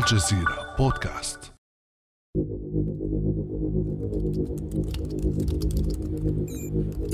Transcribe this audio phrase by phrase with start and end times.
[0.00, 1.52] الجزيرة بودكاست.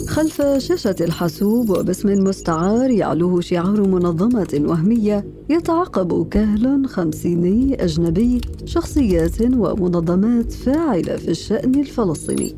[0.08, 10.52] خلف شاشة الحاسوب وباسم مستعار يعلوه شعار منظمة وهمية يتعقب كهل خمسيني أجنبي شخصيات ومنظمات
[10.52, 12.56] فاعلة في الشأن الفلسطيني.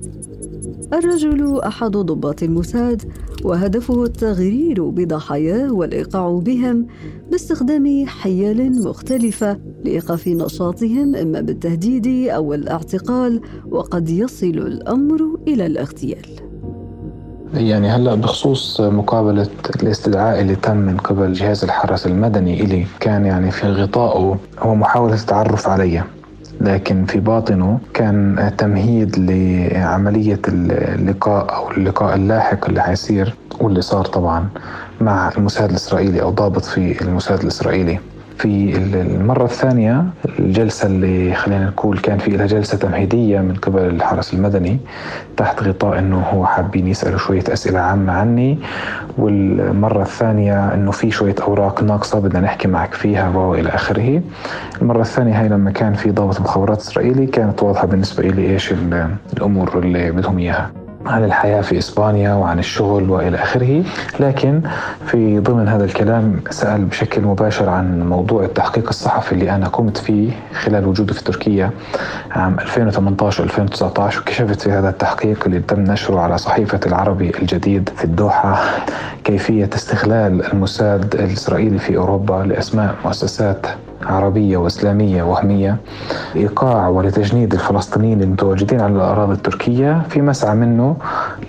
[0.92, 3.12] الرجل أحد ضباط الموساد
[3.44, 6.86] وهدفه التغرير بضحاياه والإيقاع بهم
[7.30, 16.26] باستخدام حيل مختلفة لإيقاف نشاطهم إما بالتهديد أو الاعتقال وقد يصل الأمر إلى الاغتيال.
[17.54, 19.48] يعني هلا بخصوص مقابلة
[19.82, 25.14] الاستدعاء اللي تم من قبل جهاز الحرس المدني إلي كان يعني في غطائه هو محاولة
[25.14, 26.02] التعرف علي.
[26.60, 34.48] لكن في باطنه كان تمهيد لعملية اللقاء أو اللقاء اللاحق اللي حيصير واللي صار طبعا
[35.00, 37.98] مع الموساد الإسرائيلي أو ضابط في الموساد الإسرائيلي.
[38.38, 40.04] في المرة الثانية
[40.38, 44.78] الجلسة اللي خلينا نقول كان في لها جلسة تمهيدية من قبل الحرس المدني
[45.36, 48.58] تحت غطاء إنه هو حابين يسألوا شوية أسئلة عامة عني.
[49.18, 54.22] والمرة الثانية إنه في شوية أوراق ناقصة بدنا نحكي معك فيها وإلى آخره.
[54.82, 58.74] المرة الثانية هاي لما كان في ضابط مخابرات إسرائيلي كانت واضحة بالنسبة لي إيش
[59.32, 60.87] الأمور اللي بدهم إياها.
[61.06, 63.84] عن الحياة في إسبانيا وعن الشغل وإلى آخره.
[64.20, 64.62] لكن
[65.06, 70.30] في ضمن هذا الكلام سأل بشكل مباشر عن موضوع التحقيق الصحفي اللي أنا قمت فيه
[70.60, 71.70] خلال وجودي في تركيا
[72.30, 72.62] عام 2018-2019
[74.18, 78.60] وكشفت في هذا التحقيق اللي تم نشره على صحيفة العربي الجديد في الدوحة
[79.24, 83.66] كيفية استغلال الموساد الإسرائيلي في أوروبا لأسماء مؤسسات
[84.06, 85.76] عربية وإسلامية وهمية
[86.34, 90.96] لإيقاع ولتجنيد الفلسطينيين المتواجدين على الأراضي التركية في مسعى منه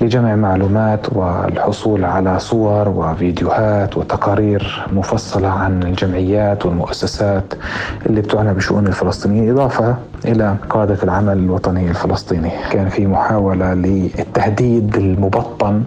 [0.02, 7.53] لجمع معلومات والحصول على صور وفيديوهات وتقارير مفصلة عن الجمعيات والمؤسسات
[8.05, 9.52] اللي بتعنى بشؤون الفلسطينيين.
[9.52, 12.52] إضافة إلى قادة العمل الوطني الفلسطيني.
[12.72, 15.83] كان في محاولة للتهديد المبطن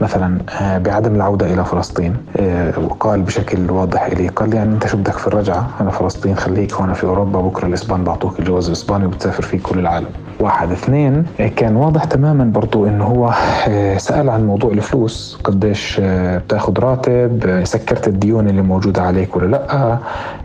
[0.00, 2.16] مثلا آه، بعدم العودة إلى فلسطين.
[2.36, 6.74] آه، وقال بشكل واضح إلي قال يعني أنت شو بدك في الرجعة؟ أنا فلسطين خليك
[6.74, 10.06] هون في أوروبا بكرة الإسبان بعطوك الجواز الإسباني وبتسافر فيه كل العالم.
[10.40, 10.72] واحد.
[10.72, 11.24] اثنين
[11.56, 13.34] كان واضح تماما برضو إنه هو
[13.68, 19.98] آه، سأل عن موضوع الفلوس قديش بتاخذ راتب سكرت الديون اللي موجودة عليك ولا لأ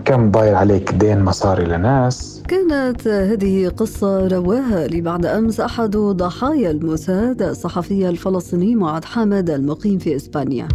[0.05, 2.35] كم ضايل عليك دين مصاري لناس.
[2.47, 9.97] كانت هذه قصة رواها لي بعد أمس أحد ضحايا الموساد الصحفي الفلسطيني معاد حامد المقيم
[9.97, 10.67] في إسبانيا.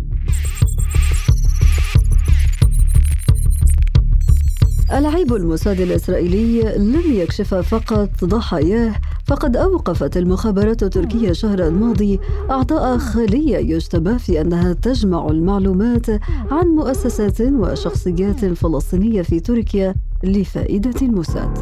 [4.93, 8.95] العيب الموساد الإسرائيلي لم يكشف فقط ضحاياه
[9.27, 16.11] فقد أوقفت المخابرات التركية الشهر الماضي أعضاء خلية يشتبه في أنها تجمع المعلومات
[16.51, 21.59] عن مؤسسات وشخصيات فلسطينية في تركيا لفائدة الموساد.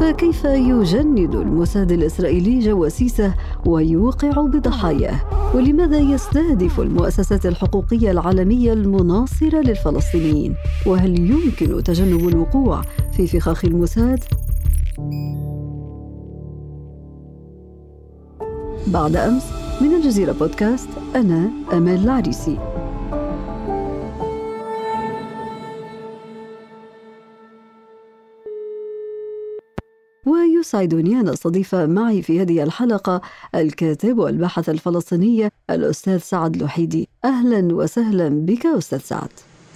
[0.00, 3.34] فكيف يجند الموساد الإسرائيلي جواسيسه
[3.66, 5.20] ويوقع بضحاياه؟
[5.54, 10.54] ولماذا يستهدف المؤسسات الحقوقية العالمية المناصرة للفلسطينيين؟
[10.86, 14.24] وهل يمكن تجنب الوقوع في فخاخ الموساد؟
[18.86, 19.44] بعد أمس
[19.80, 22.58] من الجزيرة بودكاست أنا أمال العريسي
[30.60, 33.20] ويسعدني أن أستضيف معي في هذه الحلقة
[33.54, 37.08] الكاتب والباحث الفلسطيني الأستاذ سعد لوحيدي.
[37.24, 39.28] أهلا وسهلا بك أستاذ سعد.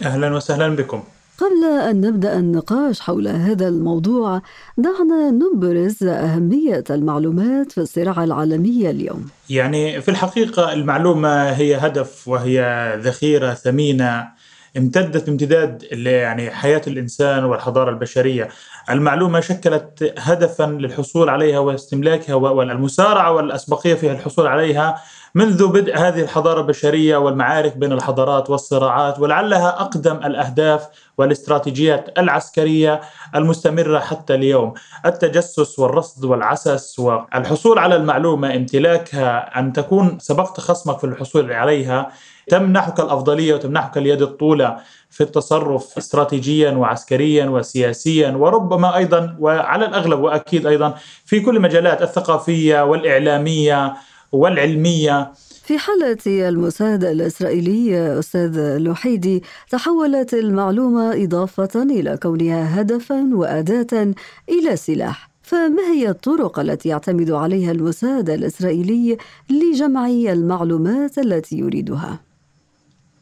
[0.03, 1.03] أهلا وسهلا بكم.
[1.39, 4.43] قبل أن نبدأ النقاش حول هذا الموضوع
[4.79, 9.27] دعنا نبرز أهمية المعلومات في الصراع العالمي اليوم.
[9.51, 12.59] يعني في الحقيقة المعلومة هي هدف وهي
[13.03, 14.29] ذخيرة ثمينة
[14.77, 18.49] امتدت بامتداد يعني حياة الإنسان والحضارة البشرية.
[18.91, 25.03] المعلومة شكلت هدفا للحصول عليها واستملاكها والمسارعة والأسبقية في الحصول عليها
[25.35, 33.01] منذ بدء هذه الحضارة البشرية والمعارك بين الحضارات والصراعات ولعلها أقدم الأهداف والاستراتيجيات العسكرية
[33.35, 34.75] المستمرة حتى اليوم.
[35.07, 42.13] التجسس والرصد والعسس والحصول على المعلومة امتلاكها أن تكون سبقت خصمك في الحصول عليها
[42.49, 44.79] تمنحك الأفضلية وتمنحك اليد الطولى
[45.11, 50.95] في التصرف استراتيجيا وعسكريا وسياسيا وربما أيضا وعلى الأغلب وأكيد أيضا
[51.25, 53.95] في كل المجالات الثقافية والإعلامية
[54.33, 55.33] والعلمية
[55.65, 64.15] في حالة المساعدة الإسرائيلي أستاذ لوحيدي تحولت المعلومة إضافة إلى كونها هدفا وأداة
[64.49, 69.19] إلى سلاح فما هي الطرق التي يعتمد عليها المساعدة الإسرائيلي
[69.51, 72.21] لجمع المعلومات التي يريدها؟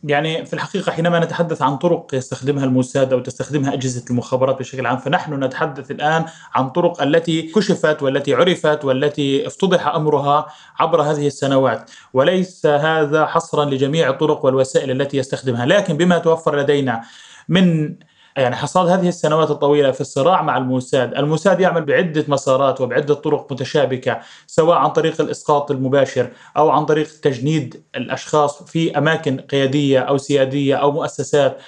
[0.04, 4.98] يعني في الحقيقة حينما نتحدث عن طرق يستخدمها الموساد أو تستخدمها أجهزة المخابرات بشكل عام
[4.98, 10.46] فنحن نتحدث الآن عن طرق التي كشفت والتي عرفت والتي افتضح أمرها
[10.80, 11.90] عبر هذه السنوات.
[12.12, 17.02] وليس هذا حصرا لجميع الطرق والوسائل التي يستخدمها لكن بما توفر لدينا
[17.48, 17.94] من
[18.36, 21.14] يعني حصاد هذه السنوات الطويلة في الصراع مع الموساد.
[21.14, 27.08] الموساد يعمل بعدة مسارات وبعدة طرق متشابكة سواء عن طريق الإسقاط المباشر أو عن طريق
[27.22, 31.58] تجنيد الأشخاص في أماكن قيادية أو سيادية أو مؤسسات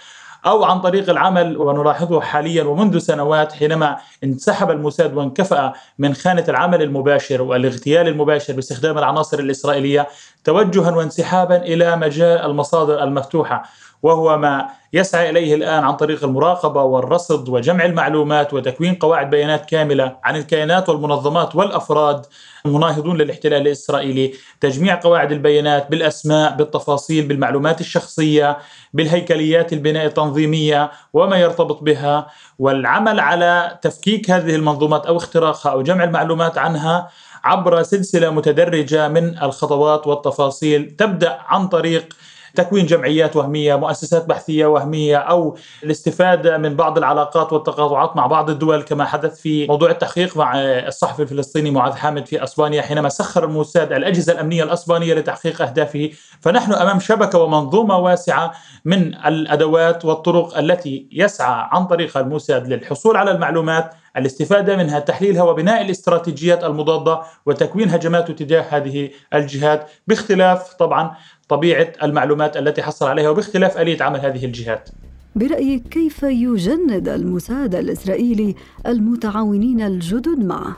[0.46, 6.82] أو عن طريق العمل ونلاحظه حاليا ومنذ سنوات حينما انسحب الموساد وانكفأ من خانة العمل
[6.82, 10.08] المباشر والاغتيال المباشر باستخدام العناصر الإسرائيلية
[10.44, 13.62] توجها وانسحابا إلى مجال المصادر المفتوحة.
[14.04, 20.16] وهو ما يسعى إليه الآن عن طريق المراقبة والرصد وجمع المعلومات وتكوين قواعد بيانات كاملة
[20.24, 22.26] عن الكيانات والمنظمات والأفراد
[22.66, 28.58] المناهضون للاحتلال الإسرائيلي، تجميع قواعد البيانات بالأسماء، بالتفاصيل، بالمعلومات الشخصية،
[28.92, 32.26] بالهيكليات البناء التنظيمية وما يرتبط بها،
[32.58, 37.08] والعمل على تفكيك هذه المنظومات أو اختراقها أو جمع المعلومات عنها
[37.44, 42.14] عبر سلسلة متدرجة من الخطوات والتفاصيل تبدأ عن طريق
[42.54, 48.82] تكوين جمعيات وهمية، مؤسسات بحثية وهمية أو الاستفادة من بعض العلاقات والتقاطعات مع بعض الدول
[48.82, 53.92] كما حدث في موضوع التحقيق مع الصحفي الفلسطيني معاذ حامد في أسبانيا حينما سخر الموساد
[53.92, 56.10] الأجهزة الأمنية الأسبانية لتحقيق أهدافه،
[56.40, 58.52] فنحن أمام شبكة ومنظومة واسعة
[58.84, 65.82] من الأدوات والطرق التي يسعى عن طريقها الموساد للحصول على المعلومات الاستفادة منها تحليلها وبناء
[65.82, 71.16] الاستراتيجيات المضادة وتكوين هجماته تجاه هذه الجهات باختلاف طبعا
[71.48, 74.88] طبيعة المعلومات التي حصل عليها وباختلاف آلية عمل هذه الجهات.
[75.36, 78.54] برأيك كيف يجند الموساد الإسرائيلي
[78.86, 80.76] المتعاونين الجدد معه؟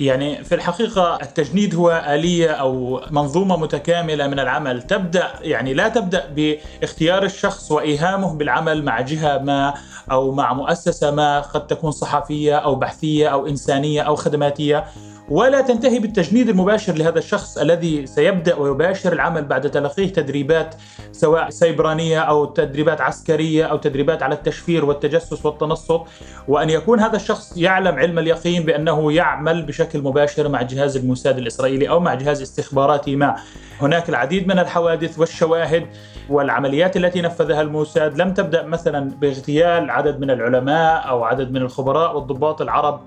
[0.00, 4.82] يعني في الحقيقة التجنيد هو آلية أو منظومة متكاملة من العمل.
[4.82, 9.74] تبدأ يعني لا تبدأ باختيار الشخص وإيهامه بالعمل مع جهة ما
[10.10, 14.84] أو مع مؤسسة ما قد تكون صحفية أو بحثية أو إنسانية أو خدماتية.
[15.30, 20.74] ولا تنتهي بالتجنيد المباشر لهذا الشخص الذي سيبدأ ويباشر العمل بعد تلقيه تدريبات
[21.12, 26.00] سواء سيبرانية أو تدريبات عسكرية أو تدريبات على التشفير والتجسس والتنصت
[26.48, 31.88] وأن يكون هذا الشخص يعلم علم اليقين بأنه يعمل بشكل مباشر مع جهاز الموساد الإسرائيلي
[31.88, 33.36] أو مع جهاز استخباراتي ما.
[33.80, 35.86] هناك العديد من الحوادث والشواهد
[36.28, 42.16] والعمليات التي نفذها الموساد لم تبدأ مثلا باغتيال عدد من العلماء أو عدد من الخبراء
[42.16, 43.00] والضباط العرب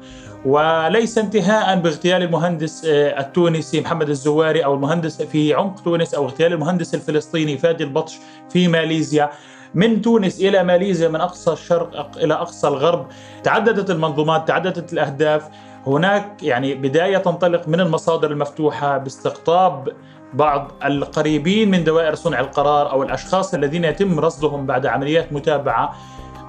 [0.46, 6.54] وليس انتهاء باغتيال المهندس آه، التونسي محمد الزواري أو المهندس في عمق تونس أو اغتيال
[6.54, 8.18] المهندس الفلسطيني فادي البطش
[8.50, 9.30] في ماليزيا.
[9.76, 13.08] من تونس إلى ماليزيا من أقصى الشرق إلى أقصى الغرب
[13.44, 15.48] تعددت المنظومات تعددت الأهداف.
[15.88, 19.90] هناك يعني بداية تنطلق من المصادر المفتوحة باستقطاب
[20.34, 25.96] بعض القريبين من دوائر صنع القرار أو الأشخاص الذين يتم رصدهم بعد عمليات متابعة.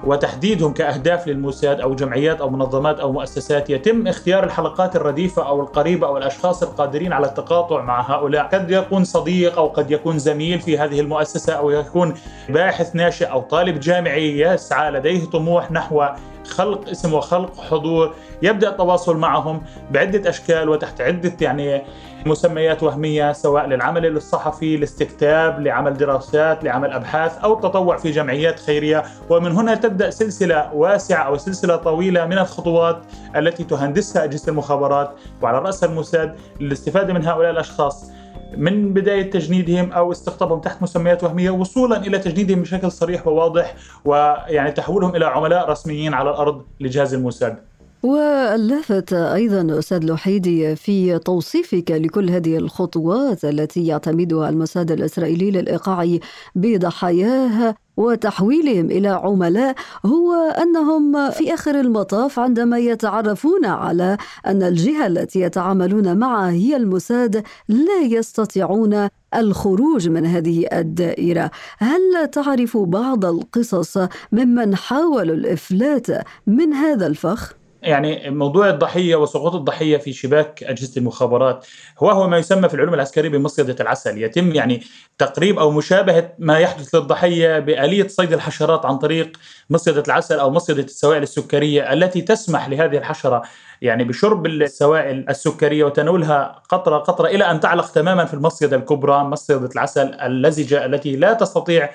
[0.05, 6.07] وتحديدهم كأهداف للموساد أو جمعيات أو منظمات أو مؤسسات يتم اختيار الحلقات الرديفة أو القريبة
[6.07, 8.47] أو الأشخاص القادرين على التقاطع مع هؤلاء.
[8.47, 12.13] قد يكون صديق أو قد يكون زميل في هذه المؤسسة أو يكون
[12.49, 16.05] باحث ناشئ أو طالب جامعي يسعى لديه طموح نحو
[16.47, 19.61] خلق اسم وخلق حضور يبدأ التواصل معهم
[19.91, 21.81] بعدة أشكال وتحت عدة يعني
[22.25, 29.03] مسميات وهمية سواء للعمل الصحفي لاستكتاب لعمل دراسات لعمل أبحاث أو التطوع في جمعيات خيرية.
[29.29, 33.01] ومن هنا تبدأ سلسلة واسعة أو سلسلة طويلة من الخطوات
[33.35, 35.11] التي تهندسها أجهزة المخابرات.
[35.41, 38.11] وعلى رأس الموساد للاستفادة من هؤلاء الأشخاص
[38.57, 44.71] من بداية تجنيدهم أو استقطابهم تحت مسميات وهمية وصولا إلى تجنيدهم بشكل صريح وواضح ويعني
[44.71, 47.57] تحويلهم إلى عملاء رسميين على الأرض لجهاز الموساد
[48.03, 56.17] واللافت أيضا أستاذ لحيدي في توصيفك لكل هذه الخطوات التي يعتمدها الموساد الإسرائيلي للإيقاع
[56.55, 65.41] بضحاياه وتحويلهم إلى عملاء هو أنهم في آخر المطاف عندما يتعرفون على أن الجهة التي
[65.41, 71.51] يتعاملون معها هي الموساد لا يستطيعون الخروج من هذه الدائرة.
[71.77, 73.97] هل تعرف بعض القصص
[74.31, 76.07] ممن حاولوا الإفلات
[76.47, 81.67] من هذا الفخ؟ يعني موضوع الضحية وسقوط الضحية في شباك أجهزة المخابرات
[81.99, 84.83] هو هو ما يسمى في العلوم العسكرية بمصيدة العسل، يتم يعني
[85.17, 89.37] تقريب أو مشابهة ما يحدث للضحية بآلية صيد الحشرات عن طريق
[89.69, 93.41] مصيدة العسل أو مصيدة السوائل السكرية التي تسمح لهذه الحشرة
[93.81, 99.69] يعني بشرب السوائل السكرية وتناولها قطرة قطرة إلى أن تعلق تماما في المصيدة الكبرى مصيدة
[99.75, 101.89] العسل اللزجه التي لا تستطيع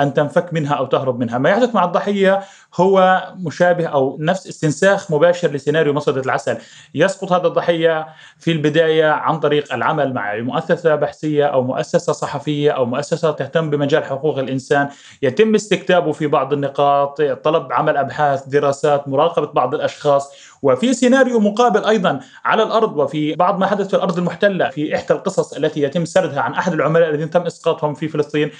[0.00, 1.38] أن تنفك منها أو تهرب منها.
[1.38, 2.40] ما يحدث مع الضحية
[2.76, 6.56] هو مشابه أو نفس استنساخ مباشر لسيناريو مصيدة العسل.
[6.94, 8.06] يسقط هذا الضحية
[8.38, 14.04] في البداية عن طريق العمل مع مؤسسة بحثية أو مؤسسة صحفية أو مؤسسة تهتم بمجال
[14.04, 14.88] حقوق الإنسان.
[15.22, 20.54] يتم استكتابه في بعض النقاط طلب عمل أبحاث دراسات مراقبة بعض الأشخاص.
[20.62, 25.14] وفي سيناريو مقابل أيضا على الأرض وفي بعض ما حدث في الأرض المحتلة في إحدى
[25.14, 28.50] القصص التي يتم سردها عن أحد العملاء الذين تم إسقاطهم في فلسطين.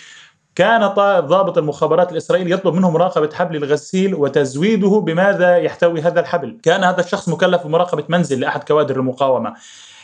[0.54, 0.86] كان
[1.20, 6.58] ضابط المخابرات الإسرائيلي يطلب منه مراقبة حبل الغسيل وتزويده بماذا يحتوي هذا الحبل.
[6.62, 9.54] كان هذا الشخص مكلف بمراقبة منزل لأحد كوادر المقاومة.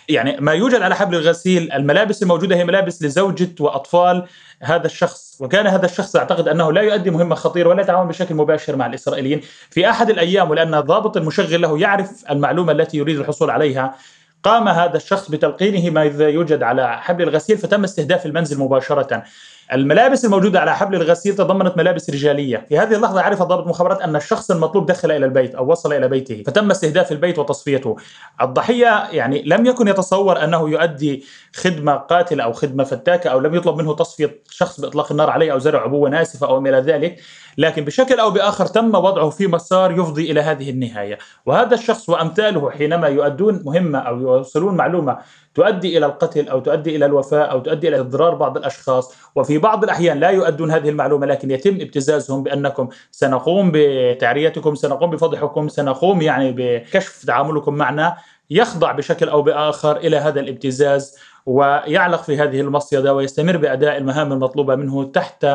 [0.08, 4.26] يعني ما يوجد على حبل الغسيل الملابس الموجودة هي ملابس لزوجة وأطفال
[4.62, 5.36] هذا الشخص.
[5.40, 9.40] وكان هذا الشخص أعتقد أنه لا يؤدي مهمة خطيرة ولا يتعاون بشكل مباشر مع الإسرائيليين.
[9.70, 13.94] في أحد الأيام ولأن الضابط المشغل له يعرف المعلومة التي يريد الحصول عليها
[14.42, 19.24] قام هذا الشخص بتلقينه ما يوجد على حبل الغسيل فتم استهداف المنزل مباشرة.
[19.72, 22.66] الملابس الموجودة على حبل الغسيل تضمنت ملابس رجالية.
[22.68, 26.08] في هذه اللحظة عرف ضابط مخابرات أن الشخص المطلوب دخل إلى البيت أو وصل إلى
[26.08, 26.42] بيته.
[26.46, 27.96] فتم استهداف البيت وتصفيته.
[28.40, 31.24] الضحية يعني لم يكن يتصور أنه يؤدي
[31.54, 35.58] خدمة قاتلة أو خدمة فتاكة أو لم يطلب منه تصفية شخص بإطلاق النار عليه أو
[35.58, 37.20] زرع عبوة ناسفة أو ما إلى ذلك.
[37.58, 42.70] لكن بشكل أو بآخر تم وضعه في مسار يفضي إلى هذه النهاية، وهذا الشخص وأمثاله
[42.70, 45.18] حينما يؤدون مهمة أو يوصلون معلومة
[45.54, 49.84] تؤدي إلى القتل أو تؤدي إلى الوفاة أو تؤدي إلى إضرار بعض الأشخاص، وفي بعض
[49.84, 56.54] الأحيان لا يؤدون هذه المعلومة لكن يتم ابتزازهم بأنكم سنقوم بتعريتكم، سنقوم بفضحكم، سنقوم يعني
[56.56, 58.16] بكشف تعاملكم معنا،
[58.50, 64.74] يخضع بشكل أو بآخر إلى هذا الابتزاز ويعلق في هذه المصيدة ويستمر بأداء المهام المطلوبة
[64.74, 65.46] منه تحت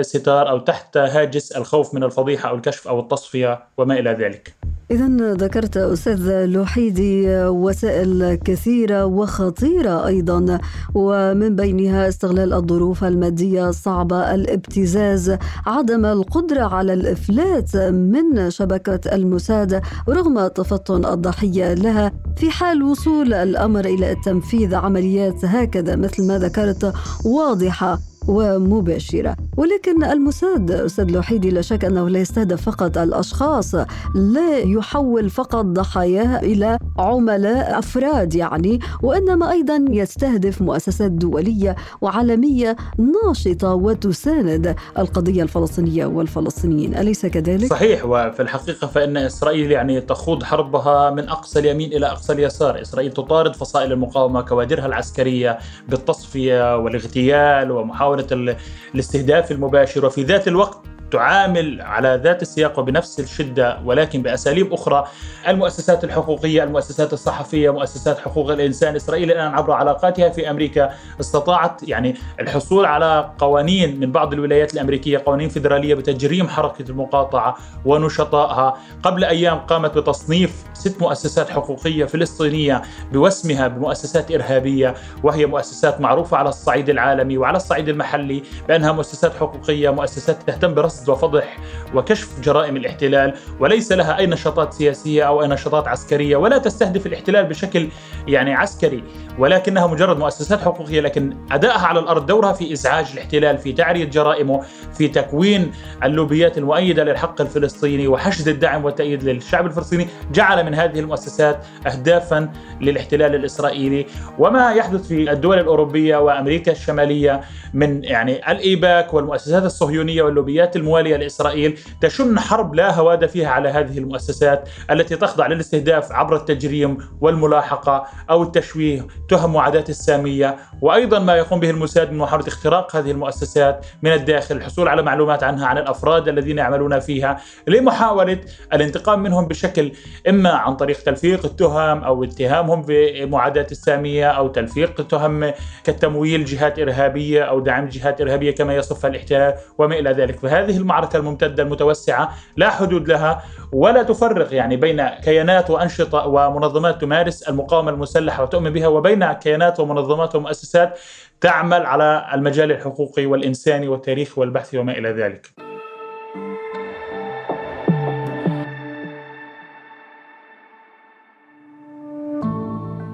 [0.00, 4.54] ستار أو تحت هاجس الخوف من الفضيحة أو الكشف أو التصفية وما إلى ذلك.
[4.90, 10.58] إذا ذكرت أستاذ لوحيدي وسائل كثيرة وخطيرة أيضا
[10.94, 20.46] ومن بينها استغلال الظروف المادية الصعبة الابتزاز عدم القدرة على الإفلات من شبكة المساعدة رغم
[20.46, 26.92] تفطن الضحية لها في حال وصول الأمر إلى تنفيذ عمليات هكذا مثل ما ذكرت
[27.24, 27.98] واضحة.
[28.28, 29.36] ومباشرة.
[29.56, 33.74] ولكن الموساد أستاذ لوحيدي لا شك أنه لا يستهدف فقط الأشخاص
[34.14, 42.76] لا يحول فقط ضحاياه إلى عملاء أفراد يعني وإنما أيضا يستهدف مؤسسات دولية وعالمية
[43.24, 46.94] ناشطة وتساند القضية الفلسطينية والفلسطينيين.
[46.96, 52.32] أليس كذلك؟ صحيح وفي الحقيقة فإن إسرائيل يعني تخوض حربها من أقصى اليمين إلى أقصى
[52.32, 52.82] اليسار.
[52.82, 55.58] إسرائيل تطارد فصائل المقاومة كوادرها العسكرية
[55.88, 58.56] بالتصفية والاغتيال ومحاولة محاولة
[58.94, 60.78] الاستهداف المباشر وفي ذات الوقت
[61.10, 65.04] تعامل على ذات السياق وبنفس الشدة ولكن بأساليب أخرى
[65.48, 72.14] المؤسسات الحقوقية، المؤسسات الصحفية، مؤسسات حقوق الإنسان، إسرائيل الآن عبر علاقاتها في أمريكا استطاعت يعني
[72.40, 79.58] الحصول على قوانين من بعض الولايات الأمريكية، قوانين فيدرالية بتجريم حركة المقاطعة ونشطائها، قبل أيام
[79.58, 87.38] قامت بتصنيف ست مؤسسات حقوقية فلسطينية بوسمها بمؤسسات إرهابية وهي مؤسسات معروفة على الصعيد العالمي
[87.38, 91.56] وعلى الصعيد المحلي بأنها مؤسسات حقوقية، مؤسسات تهتم برصد قصد وفضح
[91.94, 97.44] وكشف جرائم الاحتلال وليس لها أي نشاطات سياسية أو أي نشاطات عسكرية ولا تستهدف الاحتلال
[97.44, 97.88] بشكل
[98.28, 99.04] يعني عسكري
[99.38, 104.62] ولكنها مجرد مؤسسات حقوقية لكن أدائها على الأرض دورها في إزعاج الاحتلال في تعريه جرائمه
[104.98, 105.72] في تكوين
[106.04, 112.50] اللوبيات المؤيدة للحق الفلسطيني وحشد الدعم والتأييد للشعب الفلسطيني جعل من هذه المؤسسات اهدافا
[112.80, 114.06] للاحتلال الإسرائيلي.
[114.38, 117.40] وما يحدث في الدول الأوروبية وأمريكا الشمالية
[117.74, 123.98] من يعني الإيباك والمؤسسات الصهيونية واللوبيات الموالية لإسرائيل تشن حرب لا هواد فيها على هذه
[123.98, 131.60] المؤسسات التي تخضع للاستهداف عبر التجريم والملاحقة أو التشويه تهم وعدات السامية وأيضا ما يقوم
[131.60, 136.28] به الموساد من محاولة اختراق هذه المؤسسات من الداخل الحصول على معلومات عنها عن الأفراد
[136.28, 138.40] الذين يعملون فيها لمحاولة
[138.72, 139.92] الانتقام منهم بشكل
[140.28, 145.52] إما عن طريق تلفيق التهم أو اتهامهم بمعاداه السامية أو تلفيق تهم
[145.84, 150.38] كالتمويل جهات إرهابية أو دعم جهات إرهابية كما يصفها الاحتلال وما إلى ذلك.
[150.38, 153.42] فهذه المعركة الممتدة المتوسعة لا حدود لها
[153.72, 160.34] ولا تفرق يعني بين كيانات وأنشطة ومنظمات تمارس المقاومة المسلحة وتؤمن بها وبين كيانات ومنظمات
[160.34, 160.98] ومؤسسات
[161.40, 165.68] تعمل على المجال الحقوقي والإنساني والتاريخي والبحث وما إلى ذلك.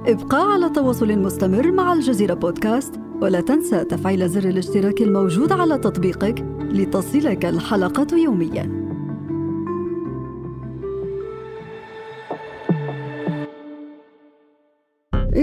[0.06, 6.44] ابقى على تواصل مستمر مع الجزيرة بودكاست ولا تنسى تفعيل زر الاشتراك الموجود على تطبيقك
[6.60, 8.83] لتصلك الحلقة يومياً.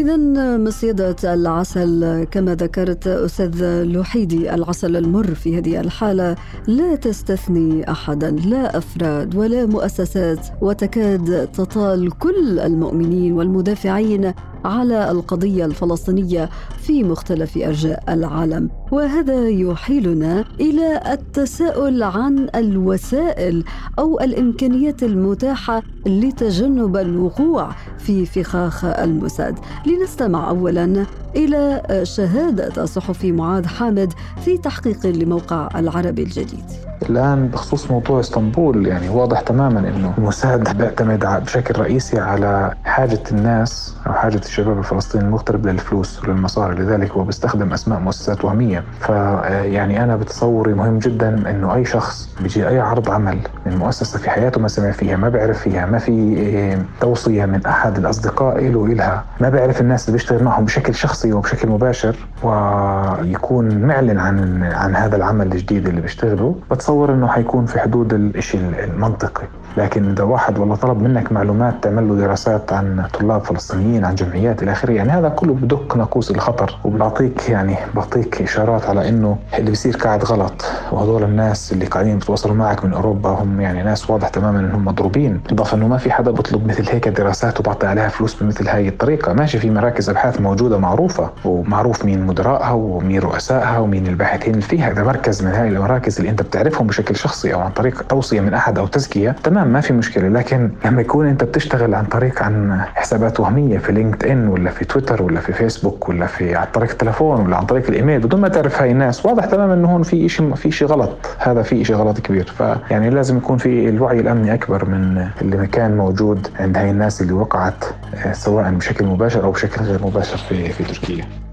[0.01, 0.17] إذا
[0.58, 6.36] مصيدة العسل كما ذكرت أستاذ لوحيدي العسل المر في هذه الحالة
[6.67, 14.34] لا تستثني أحدا لا أفراد ولا مؤسسات وتكاد تطال كل المؤمنين والمدافعين
[14.65, 18.70] على القضية الفلسطينية في مختلف أرجاء العالم.
[18.91, 23.63] وهذا يحيلنا إلى التساؤل عن الوسائل
[24.00, 27.70] أو الإمكانيات المتاحة لتجنب الوقوع
[28.05, 29.60] في فخاخ الموساد.
[29.86, 31.05] لنستمع اولا
[31.36, 34.13] إلى شهادة الصحفي معاذ حامد
[34.46, 36.90] في تحقيق لموقع العربي الجديد.
[37.11, 43.95] الآن بخصوص موضوع إسطنبول يعني واضح تماما أنه الموساد بيعتمد بشكل رئيسي على حاجة الناس
[44.07, 46.75] أو حاجة الشباب الفلسطيني المغترب للفلوس وللمصاري.
[46.75, 48.83] لذلك هو بيستخدم أسماء مؤسسات وهمية.
[48.99, 54.29] فيعني أنا بتصوري مهم جدا أنه أي شخص بيجي أي عرض عمل من مؤسسة في
[54.29, 58.85] حياته ما سمع فيها ما بيعرف فيها ما في إيه، توصية من أحد الأصدقاء له
[58.85, 64.95] إلها ما بيعرف الناس اللي بيشتغل معهم بشكل شخصي وبشكل مباشر ويكون معلن عن عن
[64.95, 66.55] هذا العمل الجديد اللي بيشتغله.
[66.71, 69.43] بتصور إنه حيكون في حدود الشيء المنطقي.
[69.77, 74.63] لكن إذا واحد والله طلب منك معلومات تعمل له دراسات عن طلاب فلسطينيين عن جمعيات
[74.63, 79.69] إلى آخره يعني هذا كله بدق ناقوس الخطر وبعطيك يعني بعطيك إشارات على إنه اللي
[79.69, 80.65] بيصير قاعد غلط.
[80.91, 85.41] وهذول الناس اللي قاعدين بتواصلوا معك من أوروبا هم يعني ناس واضح تماما انهم مضروبين.
[85.51, 89.33] اضافه إنه ما في حدا بيطلب مثل هيك دراسات وبعطي عليها فلوس بمثل هاي الطريقة.
[89.33, 94.91] ماشي في مراكز أبحاث موجودة معروفة ومعروف مين مدراءها ومين رؤسائها ومين الباحثين اللي فيها.
[94.91, 98.53] إذا مركز من هاي المراكز اللي أنت بتعرفهم بشكل شخصي أو عن طريق توصية من
[98.53, 99.60] أحد أو تزكية تمام.
[99.63, 100.27] ما في مشكلة.
[100.27, 104.85] لكن لما يكون أنت بتشتغل عن طريق عن حسابات وهمية في لينكد ان ولا في
[104.85, 108.47] تويتر ولا في فيسبوك ولا في عن طريق التلفون ولا عن طريق الإيميل بدون ما
[108.47, 111.35] تعرف هاي الناس واضح تماما إنه هون في شيء في شيء غلط.
[111.39, 112.45] هذا في شيء غلط كبير.
[112.45, 117.33] فيعني لازم يكون في الوعي الأمني أكبر من اللي كان موجود عند هاي الناس اللي
[117.33, 121.50] وقعت آه، سواء بشكل مباشر أو بشكل غير مباشر في في تركيا.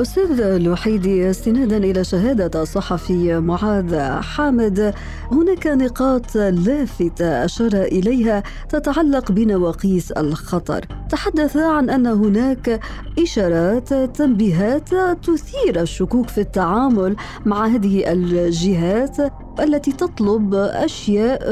[0.00, 4.94] أستاذ الوحيدي استنادا إلى شهادة الصحفي معاذ حامد.
[5.32, 10.84] هناك نقاط لافتة أشار إليها تتعلق بنواقيس الخطر.
[11.10, 12.80] تحدث عن أن هناك
[13.18, 14.88] إشارات تنبيهات
[15.24, 19.16] تثير الشكوك في التعامل مع هذه الجهات.
[19.60, 21.42] التي تطلب أشياء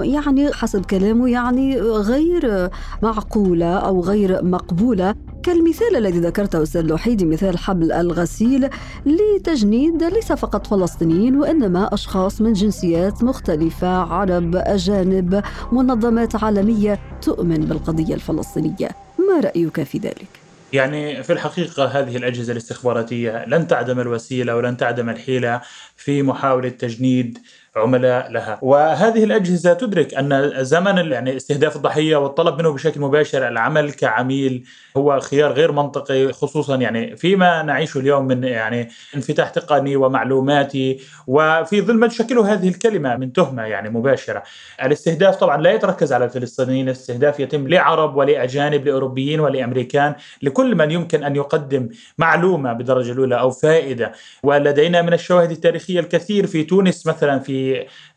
[0.00, 2.70] يعني حسب كلامه يعني غير
[3.02, 8.68] معقولة أو غير مقبولة كالمثال الذي ذكرته أستاذ لوحيدي مثال حبل الغسيل
[9.06, 15.42] لتجنيد ليس فقط فلسطينيين وإنما أشخاص من جنسيات مختلفة عرب أجانب
[15.72, 18.88] منظمات عالمية تؤمن بالقضية الفلسطينية
[19.28, 25.10] ما رأيك في ذلك؟ يعني في الحقيقة هذه الأجهزة الاستخباراتية لن تعدم الوسيلة ولن تعدم
[25.10, 25.60] الحيلة
[25.96, 27.38] في محاولة تجنيد
[27.76, 28.58] عملاء لها.
[28.62, 34.64] وهذه الأجهزة تدرك أن زمن يعني استهداف الضحية والطلب منه بشكل مباشر العمل كعميل
[34.96, 41.00] هو خيار غير منطقي خصوصا يعني فيما نعيشه اليوم من يعني انفتاح تقني ومعلوماتي.
[41.26, 44.42] وفي ظل ما تشكله هذه الكلمة من تهمة يعني مباشرة.
[44.82, 51.24] الاستهداف طبعا لا يتركز على الفلسطينيين الاستهداف يتم لعرب ولأجانب لأوروبيين ولأمريكان لكل من يمكن
[51.24, 54.12] أن يقدم معلومة بدرجة الأولى أو فائدة.
[54.42, 57.65] ولدينا من الشواهد التاريخية الكثير في تونس مثلا في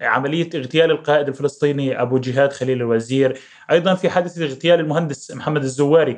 [0.01, 3.37] عملية اغتيال القائد الفلسطيني أبو جهاد خليل الوزير.
[3.71, 6.17] أيضا في حادثة اغتيال المهندس محمد الزواري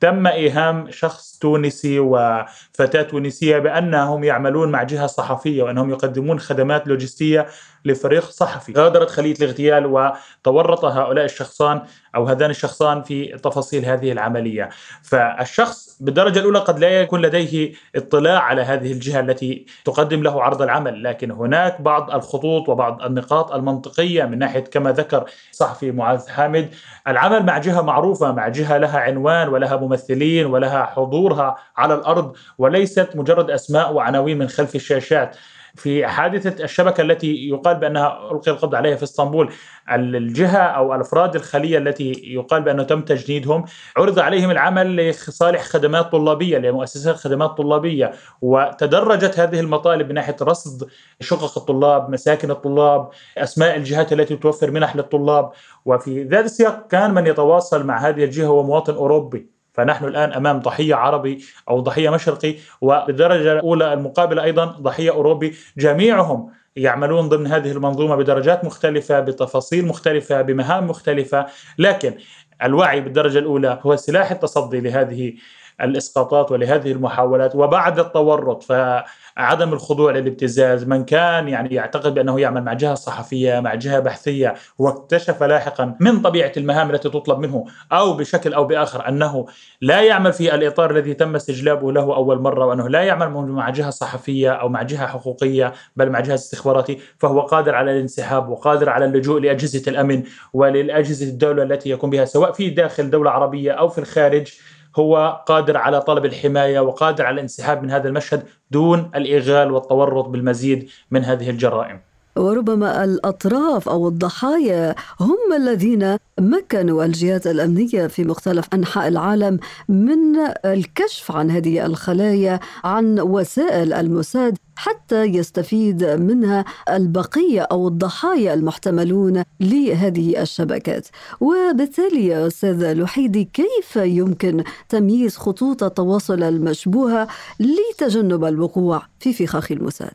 [0.00, 7.46] تم إيهام شخص تونسي وفتاة تونسية بأنهم يعملون مع جهة صحفية وأنهم يقدمون خدمات لوجستية
[7.84, 8.72] لفريق صحفي.
[8.72, 11.82] غادرت خلية الاغتيال وتورط هؤلاء الشخصان
[12.16, 14.68] أو هذان الشخصان في تفاصيل هذه العملية.
[15.02, 20.62] فالشخص بالدرجة الأولى قد لا يكون لديه اطلاع على هذه الجهة التي تقدم له عرض
[20.62, 26.74] العمل لكن هناك بعض الخطوط وبعض النقاط المنطقية من ناحية كما ذكر صحفي معاذ حامد
[27.08, 33.16] العمل مع جهة معروفة مع جهة لها عنوان ولها ممثلين ولها حضورها على الأرض وليست
[33.16, 35.36] مجرد أسماء وعناوين من خلف الشاشات.
[35.76, 39.52] في حادثة الشبكة التي يقال بأنها ألقي القبض عليها في إسطنبول
[39.90, 43.64] الجهة أو الأفراد الخلية التي يقال بأنه تم تجنيدهم
[43.96, 50.88] عرض عليهم العمل لصالح خدمات طلابية لمؤسسات خدمات طلابية وتدرجت هذه المطالب من ناحية رصد
[51.20, 53.08] شقق الطلاب مساكن الطلاب
[53.38, 55.50] أسماء الجهات التي توفر منح للطلاب
[55.84, 59.53] وفي ذات السياق كان من يتواصل مع هذه الجهة هو مواطن أوروبي.
[59.74, 65.54] فنحن الآن أمام ضحية عربي أو ضحية مشرقي وبالدرجة الأولى المقابلة أيضا ضحية أوروبي.
[65.76, 71.46] جميعهم يعملون ضمن هذه المنظومة بدرجات مختلفة بتفاصيل مختلفة بمهام مختلفة.
[71.78, 72.14] لكن
[72.62, 75.34] الوعي بالدرجة الأولى هو سلاح التصدي لهذه
[75.80, 82.72] الإسقاطات ولهذه المحاولات وبعد التورط فعدم الخضوع للابتزاز من كان يعني يعتقد بأنه يعمل مع
[82.72, 88.54] جهة صحفية مع جهة بحثية واكتشف لاحقا من طبيعة المهام التي تطلب منه أو بشكل
[88.54, 89.46] أو بآخر أنه
[89.80, 93.90] لا يعمل في الإطار الذي تم استجلابه له أول مرة وأنه لا يعمل مع جهة
[93.90, 99.04] صحفية أو مع جهة حقوقية بل مع جهاز استخباراتي فهو قادر على الانسحاب وقادر على
[99.04, 103.98] اللجوء لأجهزة الأمن وللأجهزة الدولة التي يقوم بها سواء في داخل دولة عربية أو في
[103.98, 104.52] الخارج.
[104.96, 110.90] هو قادر على طلب الحماية وقادر على الانسحاب من هذا المشهد دون الإغال والتورط بالمزيد
[111.10, 112.00] من هذه الجرائم.
[112.36, 121.32] وربما الأطراف أو الضحايا هم الذين مكنوا الجهات الأمنية في مختلف أنحاء العالم من الكشف
[121.32, 131.08] عن هذه الخلايا عن وسائل الموساد حتى يستفيد منها البقية أو الضحايا المحتملون لهذه الشبكات.
[131.40, 137.28] وبالتالي يا أستاذ لحيدي كيف يمكن تمييز خطوط التواصل المشبوهة
[137.60, 140.14] لتجنب الوقوع في فخاخ الموساد؟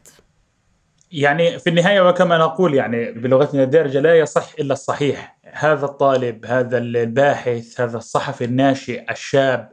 [1.11, 5.37] يعني في النهاية وكما نقول يعني بلغتنا الدارجة لا يصح إلا الصحيح.
[5.53, 9.69] هذا الطالب هذا الباحث هذا الصحفي الناشئ الشاب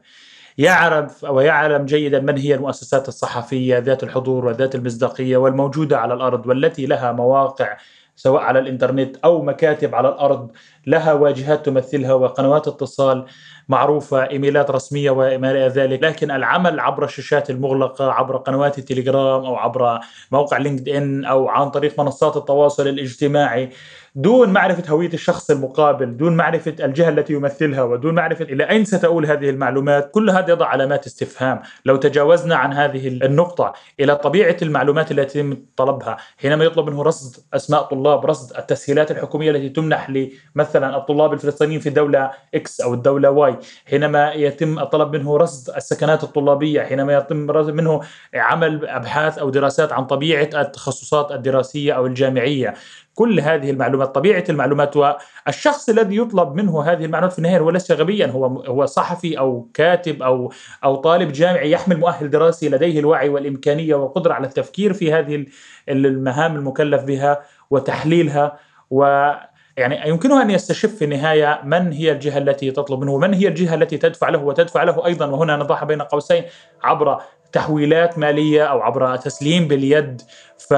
[0.59, 6.87] يعرف ويعلم جيدا من هي المؤسسات الصحفية ذات الحضور وذات المصداقية والموجودة على الأرض والتي
[6.87, 7.77] لها مواقع
[8.17, 10.51] سواء على الإنترنت أو مكاتب على الأرض.
[10.87, 13.27] لها واجهات تمثلها وقنوات اتصال
[13.69, 16.03] معروفة إيميلات رسمية وما إلى ذلك.
[16.03, 20.01] لكن العمل عبر الشاشات المغلقة عبر قنوات التليجرام أو عبر
[20.33, 23.71] موقع لينكد إن أو عن طريق منصات التواصل الاجتماعي
[24.15, 29.27] دون معرفة هوية الشخص المقابل دون معرفة الجهة التي يمثلها ودون معرفة إلى أين ستؤول
[29.27, 31.63] هذه المعلومات كل هذا يضع علامات استفهام.
[31.85, 37.45] لو تجاوزنا عن هذه النقطة إلى طبيعة المعلومات التي يتم طلبها حينما يطلب منه رصد
[37.55, 40.11] أسماء طلاب رصد التسهيلات الحكومية التي تمنح
[40.77, 46.25] لمثلا الطلاب الفلسطينيين في الدولة X أو الدولة Y حينما يتم الطلب منه رصد السكنات
[46.25, 47.37] الطلابية حينما يتم
[47.75, 48.01] منه
[48.35, 52.75] عمل أبحاث أو دراسات عن طبيعة التخصصات الدراسية أو الجامعية.
[53.15, 57.93] كل هذه المعلومات طبيعة المعلومات والشخص الذي يطلب منه هذه المعلومات في النهاية هو ليس
[57.93, 60.53] غبيا هو هو صحفي أو كاتب أو
[60.85, 65.47] أو طالب جامعي يحمل مؤهل دراسي لديه الوعي والإمكانية والقدرة على التفكير في هذه
[65.89, 68.59] المهام المكلف بها وتحليلها.
[68.91, 69.33] و
[69.77, 73.75] يعني يمكنه أن يستشف في النهاية من هي الجهة التي تطلب منه ومن هي الجهة
[73.75, 76.45] التي تدفع له وتدفع له أيضا وهنا نضعها بين قوسين
[76.83, 77.21] عبر
[77.53, 80.23] تحويلات مالية أو عبر تسليم باليد
[80.59, 80.75] ف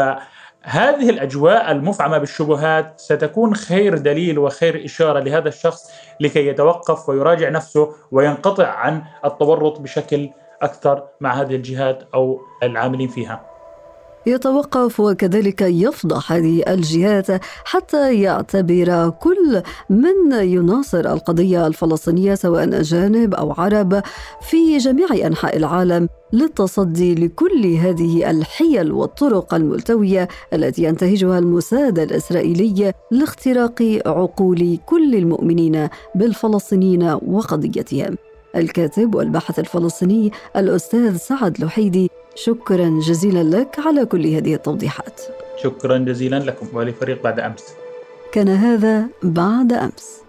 [0.63, 7.95] هذه الأجواء المفعمة بالشبهات ستكون خير دليل وخير إشارة لهذا الشخص لكي يتوقف ويراجع نفسه
[8.13, 10.31] وينقطع عن التورط بشكل
[10.63, 13.58] أكثر مع هذه الجهات أو العاملين فيها.
[14.27, 17.27] يتوقف وكذلك يفضح هذه الجهات
[17.65, 24.03] حتى يعتبر كل من يناصر القضية الفلسطينية سواء اجانب أو عرب
[24.51, 34.01] في جميع أنحاء العالم للتصدي لكل هذه الحيل والطرق الملتوية التي ينتهجها الموساد الإسرائيلي لاختراق
[34.07, 38.17] عقول كل المؤمنين بالفلسطينيين وقضيتهم.
[38.57, 42.11] الكاتب والباحث الفلسطيني الأستاذ سعد لحيدي
[42.45, 45.21] شكرا جزيلا لك على كل هذه التوضيحات.
[45.63, 47.65] شكرا جزيلا لكم ولفريق بعد أمس.
[48.33, 50.23] كان هذا بعد أمس.